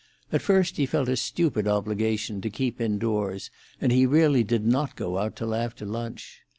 [0.31, 4.95] At first he felt a stupid obligation to keep indoors, and he really did not
[4.95, 6.39] go out till after lunch.